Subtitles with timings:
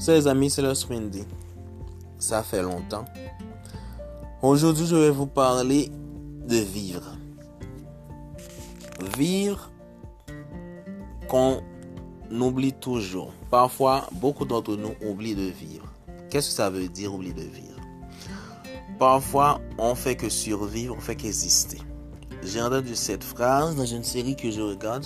[0.00, 1.24] Chers amis, c'est le Swindy.
[2.18, 3.04] Ça fait longtemps.
[4.40, 5.90] Aujourd'hui, je vais vous parler
[6.48, 7.18] de vivre.
[9.18, 9.70] Vivre
[11.28, 11.60] qu'on
[12.30, 13.34] oublie toujours.
[13.50, 15.92] Parfois, beaucoup d'entre nous oublient de vivre.
[16.30, 17.80] Qu'est-ce que ça veut dire oublier de vivre?
[18.98, 21.82] Parfois, on fait que survivre, on fait qu'exister.
[22.42, 25.04] J'ai entendu cette phrase dans une série que je regarde.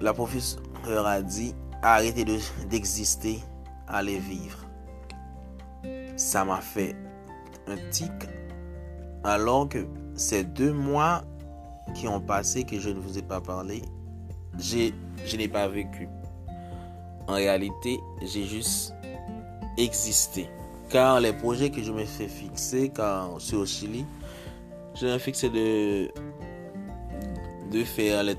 [0.00, 2.24] La professeure a dit arrêtez
[2.68, 3.40] d'exister,
[3.88, 4.58] allez vivre.
[6.16, 6.94] Ça m'a fait
[7.66, 8.12] un tic
[9.24, 11.22] alors que ces deux mois
[11.94, 13.82] qui ont passé que je ne vous ai pas parlé,
[14.58, 16.08] je n'ai pas vécu.
[17.26, 18.94] En réalité, j'ai juste
[19.78, 20.48] existé.
[20.88, 24.04] Car les projets que je me fais fixer quand je suis au Chili,
[24.94, 26.10] je me fixé de,
[27.70, 28.34] de faire les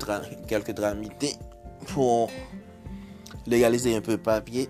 [0.46, 1.34] quelques tramités
[1.88, 2.30] pour
[3.46, 4.68] légaliser un peu papier.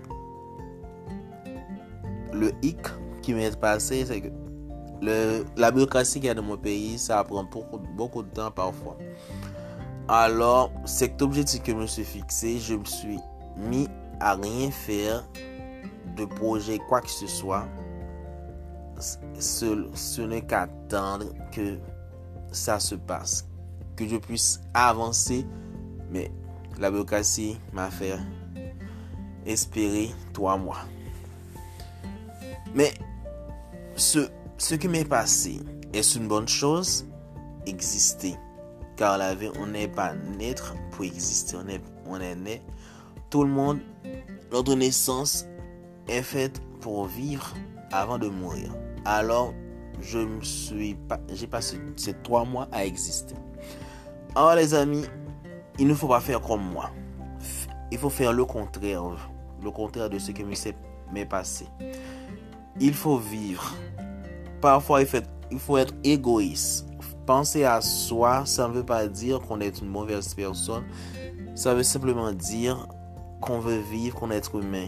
[2.31, 2.79] Le hic
[3.21, 4.29] qui m'est passé, c'est que
[5.01, 8.51] le, la bureaucratie qu'il y a dans mon pays, ça prend beaucoup, beaucoup de temps
[8.51, 8.97] parfois.
[10.07, 13.19] Alors, cet objectif que je me suis fixé, je me suis
[13.57, 13.87] mis
[14.19, 15.27] à rien faire
[16.17, 17.65] de projet, quoi que ce soit.
[19.39, 21.77] Ce, ce n'est qu'attendre que
[22.51, 23.47] ça se passe,
[23.95, 25.45] que je puisse avancer.
[26.09, 26.31] Mais
[26.79, 28.17] la bureaucratie m'a fait
[29.45, 30.85] espérer trois mois.
[32.73, 32.93] Mais
[33.95, 35.59] ce, ce qui m'est passé,
[35.93, 37.05] est une bonne chose
[37.65, 38.35] Exister.
[38.97, 41.55] Car la vie, on n'est pas naître pour exister.
[41.55, 42.61] On est, on est né.
[43.29, 43.79] Tout le monde,
[44.51, 45.45] notre naissance
[46.09, 47.53] est faite pour vivre
[47.91, 48.73] avant de mourir.
[49.05, 49.53] Alors,
[50.01, 53.35] je me suis pas, j'ai passé ces trois mois à exister.
[54.35, 55.05] Alors, les amis,
[55.79, 56.89] il ne faut pas faire comme moi.
[57.91, 59.29] Il faut faire le contraire.
[59.63, 61.67] Le contraire de ce qui m'est passé.
[62.79, 63.73] Il faut vivre.
[64.61, 66.87] Parfois, il faut, être égoïste.
[67.25, 70.83] Penser à soi, ça ne veut pas dire qu'on est une mauvaise personne.
[71.55, 72.87] Ça veut simplement dire
[73.39, 74.87] qu'on veut vivre, qu'on est humain.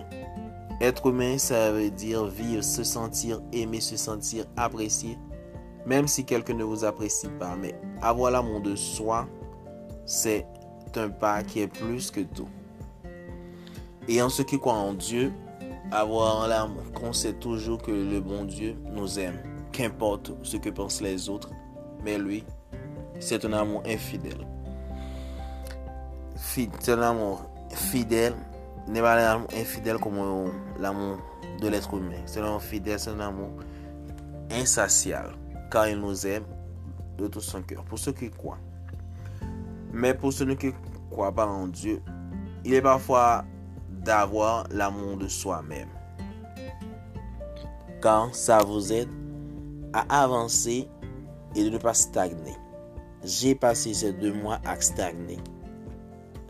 [0.81, 5.17] Être humain, ça veut dire vivre, se sentir aimé, se sentir apprécié.
[5.85, 7.55] Même si quelqu'un ne vous apprécie pas.
[7.55, 9.27] Mais avoir l'amour de soi,
[10.05, 10.45] c'est
[10.95, 12.49] un pas qui est plus que tout.
[14.07, 15.33] Et en ce qui croit en Dieu,
[15.91, 19.39] avoir l'amour qu'on sait toujours que le bon Dieu nous aime.
[19.71, 21.49] Qu'importe ce que pensent les autres.
[22.03, 22.43] Mais lui,
[23.19, 24.47] c'est un amour infidèle.
[26.35, 28.35] C'est un amour fidèle
[28.87, 31.17] n'est pas un amour infidèle comme l'amour
[31.59, 32.21] de l'être humain.
[32.25, 33.51] C'est un amour fidèle, c'est un amour
[34.51, 35.33] insatiable.
[35.71, 36.43] Car il nous aime
[37.17, 37.83] de tout son cœur.
[37.83, 38.59] Pour ceux qui croient.
[39.91, 40.71] Mais pour ceux qui ne
[41.09, 42.01] croient pas en Dieu,
[42.63, 43.45] il est parfois
[44.05, 45.89] d'avoir l'amour de soi-même.
[48.01, 49.09] Car ça vous aide
[49.91, 50.87] à avancer
[51.55, 52.55] et de ne pas stagner.
[53.23, 55.39] J'ai passé ces deux mois à stagner.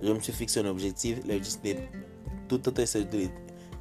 [0.03, 1.19] Je me suis fixé un objectif.
[1.25, 1.77] L'objectif
[2.49, 2.83] tout autre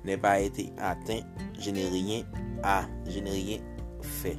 [0.05, 1.21] n'est pas été atteint,
[1.59, 2.23] je n'ai rien
[2.63, 3.59] à, je n'ai rien
[4.01, 4.39] fait.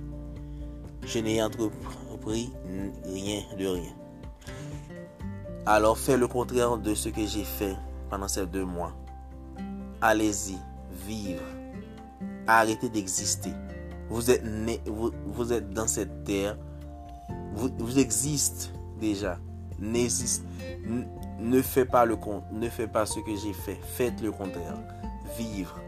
[1.06, 2.52] Je n'ai entrepris
[3.04, 3.94] rien de rien.
[5.66, 7.76] Alors fais le contraire de ce que j'ai fait
[8.10, 8.94] pendant ces deux mois.
[10.02, 10.58] Allez-y,
[11.06, 11.44] vivre.
[12.48, 13.54] Arrêtez d'exister.
[14.10, 16.58] Vous êtes né, vous, êtes dans cette terre.
[17.54, 18.70] Vous, vous existez
[19.00, 19.38] déjà.
[19.80, 20.46] N'existe,
[21.40, 22.16] ne fais pas le
[22.54, 23.78] ne fais pas ce que j'ai fait.
[23.84, 24.78] Faites le contraire.
[25.38, 25.80] Vivre,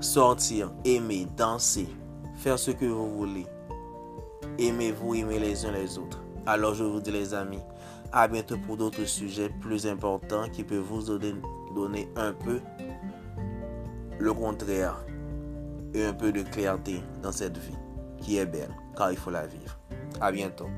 [0.00, 1.88] sortir, aimer, danser,
[2.36, 3.46] faire ce que vous voulez.
[4.58, 6.22] Aimez-vous, aimez les uns les autres.
[6.44, 7.60] Alors je vous dis les amis,
[8.12, 11.18] à bientôt pour d'autres sujets plus importants qui peuvent vous
[11.74, 12.60] donner un peu
[14.18, 15.04] le contraire
[15.94, 17.76] et un peu de clarté dans cette vie
[18.20, 19.78] qui est belle car il faut la vivre.
[20.20, 20.68] À bientôt.